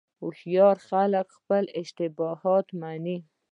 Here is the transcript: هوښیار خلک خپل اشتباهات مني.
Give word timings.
هوښیار 0.19 0.77
خلک 0.87 1.27
خپل 1.37 1.63
اشتباهات 1.81 2.67
مني. 2.79 3.17